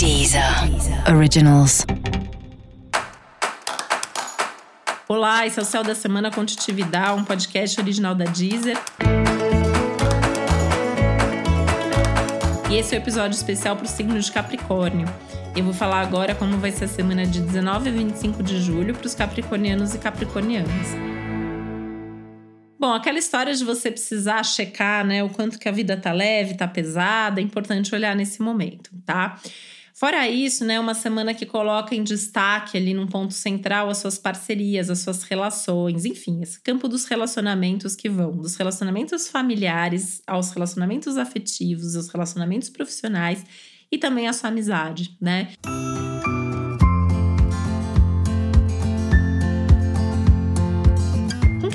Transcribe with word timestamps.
Deezer 0.00 0.42
Originals. 1.14 1.84
Olá, 5.06 5.46
esse 5.46 5.58
é 5.58 5.62
o 5.62 5.64
Céu 5.66 5.84
da 5.84 5.94
Semana 5.94 6.30
com 6.30 6.42
Titividade, 6.42 7.20
um 7.20 7.22
podcast 7.22 7.78
original 7.78 8.14
da 8.14 8.24
Deezer. 8.24 8.78
E 12.70 12.76
esse 12.76 12.94
é 12.94 12.98
o 12.98 12.98
um 12.98 13.02
episódio 13.02 13.36
especial 13.36 13.76
para 13.76 13.84
o 13.84 13.88
signo 13.88 14.18
de 14.18 14.32
Capricórnio. 14.32 15.06
Eu 15.54 15.64
vou 15.64 15.74
falar 15.74 16.00
agora 16.00 16.34
como 16.34 16.56
vai 16.56 16.70
ser 16.70 16.86
a 16.86 16.88
semana 16.88 17.26
de 17.26 17.38
19 17.38 17.90
a 17.90 17.92
25 17.92 18.42
de 18.42 18.58
julho 18.58 18.94
para 18.94 19.06
os 19.06 19.14
capricornianos 19.14 19.94
e 19.94 19.98
capricornianas. 19.98 20.96
Bom, 22.78 22.94
aquela 22.94 23.18
história 23.18 23.52
de 23.52 23.62
você 23.62 23.90
precisar 23.90 24.42
checar, 24.44 25.04
né, 25.04 25.22
o 25.22 25.28
quanto 25.28 25.58
que 25.58 25.68
a 25.68 25.72
vida 25.72 25.94
tá 25.94 26.10
leve, 26.10 26.54
tá 26.54 26.66
pesada, 26.66 27.38
é 27.38 27.44
importante 27.44 27.94
olhar 27.94 28.16
nesse 28.16 28.40
momento, 28.40 28.90
tá? 29.04 29.38
Fora 30.00 30.26
isso, 30.26 30.64
né, 30.64 30.80
uma 30.80 30.94
semana 30.94 31.34
que 31.34 31.44
coloca 31.44 31.94
em 31.94 32.02
destaque 32.02 32.78
ali 32.78 32.94
num 32.94 33.06
ponto 33.06 33.34
central 33.34 33.90
as 33.90 33.98
suas 33.98 34.16
parcerias, 34.16 34.88
as 34.88 35.00
suas 35.00 35.24
relações, 35.24 36.06
enfim, 36.06 36.40
esse 36.40 36.58
campo 36.62 36.88
dos 36.88 37.04
relacionamentos 37.04 37.94
que 37.94 38.08
vão 38.08 38.34
dos 38.34 38.56
relacionamentos 38.56 39.28
familiares 39.28 40.22
aos 40.26 40.52
relacionamentos 40.52 41.18
afetivos, 41.18 41.96
aos 41.96 42.08
relacionamentos 42.08 42.70
profissionais 42.70 43.44
e 43.92 43.98
também 43.98 44.26
a 44.26 44.32
sua 44.32 44.48
amizade, 44.48 45.14
né? 45.20 45.52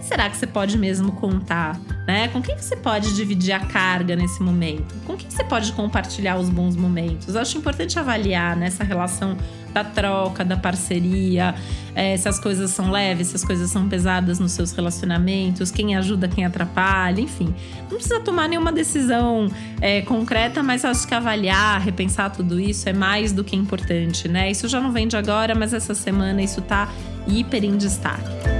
será 0.00 0.30
que 0.30 0.38
você 0.38 0.46
pode 0.46 0.78
mesmo 0.78 1.12
contar? 1.12 1.78
Né? 2.06 2.28
Com 2.28 2.40
quem 2.40 2.56
você 2.56 2.76
pode 2.76 3.16
dividir 3.16 3.52
a 3.52 3.60
carga 3.60 4.14
nesse 4.14 4.40
momento? 4.40 4.94
Com 5.04 5.16
quem 5.16 5.28
você 5.28 5.42
pode 5.42 5.72
compartilhar 5.72 6.36
os 6.38 6.48
bons 6.48 6.76
momentos? 6.76 7.34
Eu 7.34 7.40
acho 7.40 7.58
importante 7.58 7.98
avaliar 7.98 8.56
nessa 8.56 8.84
né, 8.84 8.88
relação 8.88 9.36
da 9.74 9.84
troca, 9.84 10.42
da 10.42 10.56
parceria, 10.56 11.54
é, 11.94 12.16
se 12.16 12.26
as 12.26 12.38
coisas 12.38 12.70
são 12.70 12.90
leves, 12.90 13.28
se 13.28 13.36
as 13.36 13.44
coisas 13.44 13.70
são 13.70 13.88
pesadas 13.88 14.38
nos 14.38 14.52
seus 14.52 14.72
relacionamentos, 14.72 15.70
quem 15.70 15.94
ajuda, 15.96 16.28
quem 16.28 16.46
atrapalha, 16.46 17.20
enfim. 17.20 17.54
Não 17.90 17.98
precisa 17.98 18.20
tomar 18.20 18.48
nenhuma 18.48 18.72
decisão 18.72 19.48
é, 19.80 20.00
concreta, 20.00 20.62
mas 20.62 20.82
acho 20.82 21.06
que 21.06 21.14
avaliar, 21.14 21.80
repensar 21.82 22.30
tudo 22.30 22.58
isso 22.58 22.88
é 22.88 22.92
mais 22.92 23.32
do 23.32 23.44
que 23.44 23.54
importante, 23.54 24.28
né? 24.28 24.50
Isso 24.50 24.66
já 24.66 24.80
não 24.80 24.92
vem 24.92 25.06
de 25.08 25.16
agora, 25.16 25.54
mas 25.54 25.74
essa 25.74 25.94
semana 25.94 26.40
isso 26.40 26.62
tá 26.62 26.88
hiper 27.26 27.62
em 27.62 27.76
destaque. 27.76 28.55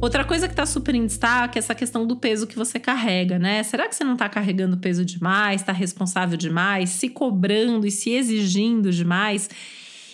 Outra 0.00 0.24
coisa 0.24 0.46
que 0.46 0.54
tá 0.54 0.66
super 0.66 0.94
em 0.94 1.06
destaque 1.06 1.58
é 1.58 1.60
essa 1.60 1.74
questão 1.74 2.06
do 2.06 2.16
peso 2.16 2.46
que 2.46 2.56
você 2.56 2.78
carrega, 2.78 3.38
né? 3.38 3.62
Será 3.62 3.88
que 3.88 3.94
você 3.94 4.04
não 4.04 4.16
tá 4.16 4.28
carregando 4.28 4.76
peso 4.76 5.04
demais, 5.04 5.62
tá 5.62 5.72
responsável 5.72 6.36
demais, 6.36 6.90
se 6.90 7.08
cobrando 7.08 7.86
e 7.86 7.90
se 7.90 8.10
exigindo 8.10 8.92
demais? 8.92 9.48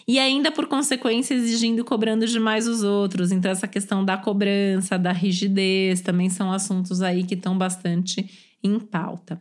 E 0.07 0.19
ainda, 0.19 0.51
por 0.51 0.67
consequência, 0.67 1.35
exigindo 1.35 1.81
e 1.81 1.85
cobrando 1.85 2.27
demais 2.27 2.67
os 2.67 2.83
outros. 2.83 3.33
Então, 3.33 3.51
essa 3.51 3.69
questão 3.69 4.05
da 4.05 4.17
cobrança, 4.17 4.99
da 4.99 5.13
rigidez, 5.13 6.01
também 6.01 6.29
são 6.29 6.53
assuntos 6.53 7.03
aí 7.03 7.25
que 7.25 7.35
estão 7.35 7.57
bastante 7.57 8.29
em 8.63 8.79
pauta. 8.79 9.41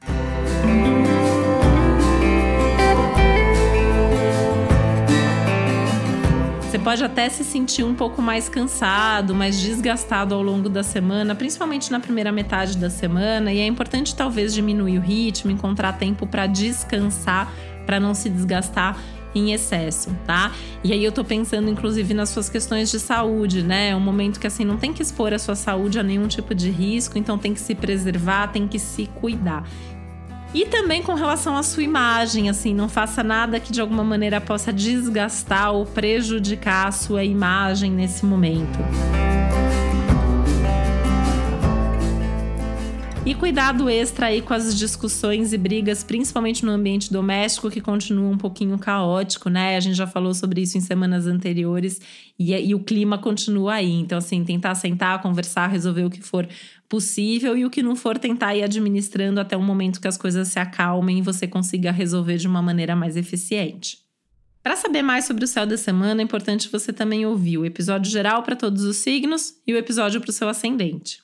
Música 0.65 1.50
Você 6.71 6.79
pode 6.79 7.03
até 7.03 7.27
se 7.27 7.43
sentir 7.43 7.83
um 7.83 7.93
pouco 7.93 8.21
mais 8.21 8.47
cansado, 8.47 9.35
mais 9.35 9.59
desgastado 9.59 10.33
ao 10.33 10.41
longo 10.41 10.69
da 10.69 10.83
semana, 10.83 11.35
principalmente 11.35 11.91
na 11.91 11.99
primeira 11.99 12.31
metade 12.31 12.77
da 12.77 12.89
semana, 12.89 13.51
e 13.51 13.59
é 13.59 13.67
importante 13.67 14.15
talvez 14.15 14.53
diminuir 14.53 14.97
o 14.97 15.01
ritmo, 15.01 15.51
encontrar 15.51 15.91
tempo 15.91 16.25
para 16.25 16.47
descansar, 16.47 17.51
para 17.85 17.99
não 17.99 18.13
se 18.13 18.29
desgastar 18.29 18.97
em 19.35 19.51
excesso, 19.51 20.15
tá? 20.25 20.53
E 20.81 20.93
aí 20.93 21.03
eu 21.03 21.11
tô 21.11 21.25
pensando 21.25 21.69
inclusive 21.69 22.13
nas 22.13 22.29
suas 22.29 22.47
questões 22.47 22.89
de 22.89 23.01
saúde, 23.01 23.63
né? 23.63 23.89
É 23.89 23.95
um 23.95 23.99
momento 23.99 24.39
que 24.39 24.47
assim 24.47 24.63
não 24.63 24.77
tem 24.77 24.93
que 24.93 25.01
expor 25.01 25.33
a 25.33 25.39
sua 25.39 25.55
saúde 25.55 25.99
a 25.99 26.03
nenhum 26.03 26.29
tipo 26.29 26.55
de 26.55 26.69
risco, 26.69 27.17
então 27.17 27.37
tem 27.37 27.53
que 27.53 27.59
se 27.59 27.75
preservar, 27.75 28.47
tem 28.47 28.65
que 28.65 28.79
se 28.79 29.07
cuidar. 29.19 29.65
E 30.53 30.65
também 30.65 31.01
com 31.01 31.13
relação 31.13 31.55
à 31.55 31.63
sua 31.63 31.83
imagem, 31.83 32.49
assim, 32.49 32.73
não 32.73 32.89
faça 32.89 33.23
nada 33.23 33.59
que 33.59 33.71
de 33.71 33.79
alguma 33.79 34.03
maneira 34.03 34.41
possa 34.41 34.73
desgastar 34.73 35.71
ou 35.71 35.85
prejudicar 35.85 36.87
a 36.87 36.91
sua 36.91 37.23
imagem 37.23 37.91
nesse 37.91 38.25
momento. 38.25 38.79
Cuidado 43.41 43.89
extra 43.89 44.27
aí 44.27 44.39
com 44.39 44.53
as 44.53 44.77
discussões 44.77 45.51
e 45.51 45.57
brigas, 45.57 46.03
principalmente 46.03 46.63
no 46.63 46.71
ambiente 46.71 47.11
doméstico, 47.11 47.71
que 47.71 47.81
continua 47.81 48.29
um 48.29 48.37
pouquinho 48.37 48.77
caótico, 48.77 49.49
né? 49.49 49.75
A 49.75 49.79
gente 49.79 49.95
já 49.95 50.05
falou 50.05 50.31
sobre 50.35 50.61
isso 50.61 50.77
em 50.77 50.81
semanas 50.81 51.25
anteriores 51.25 51.99
e, 52.37 52.53
e 52.53 52.75
o 52.75 52.79
clima 52.79 53.17
continua 53.17 53.73
aí. 53.73 53.93
Então, 53.93 54.19
assim, 54.19 54.43
tentar 54.43 54.75
sentar, 54.75 55.19
conversar, 55.23 55.65
resolver 55.65 56.03
o 56.03 56.09
que 56.11 56.21
for 56.21 56.47
possível 56.87 57.57
e 57.57 57.65
o 57.65 57.69
que 57.71 57.81
não 57.81 57.95
for, 57.95 58.19
tentar 58.19 58.55
ir 58.55 58.61
administrando 58.61 59.39
até 59.39 59.57
o 59.57 59.61
momento 59.63 59.99
que 59.99 60.07
as 60.07 60.19
coisas 60.19 60.49
se 60.49 60.59
acalmem 60.59 61.17
e 61.17 61.23
você 61.23 61.47
consiga 61.47 61.91
resolver 61.91 62.37
de 62.37 62.47
uma 62.47 62.61
maneira 62.61 62.95
mais 62.95 63.17
eficiente. 63.17 63.97
Para 64.61 64.75
saber 64.75 65.01
mais 65.01 65.25
sobre 65.25 65.45
o 65.45 65.47
céu 65.47 65.65
da 65.65 65.77
semana, 65.77 66.21
é 66.21 66.23
importante 66.23 66.69
você 66.71 66.93
também 66.93 67.25
ouvir 67.25 67.57
o 67.57 67.65
episódio 67.65 68.11
geral 68.11 68.43
para 68.43 68.55
todos 68.55 68.83
os 68.83 68.97
signos 68.97 69.55
e 69.65 69.73
o 69.73 69.77
episódio 69.77 70.21
para 70.21 70.29
o 70.29 70.33
seu 70.33 70.47
ascendente. 70.47 71.23